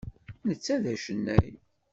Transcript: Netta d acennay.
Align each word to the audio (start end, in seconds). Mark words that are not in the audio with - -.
Netta 0.47 0.75
d 0.83 0.85
acennay. 0.93 1.49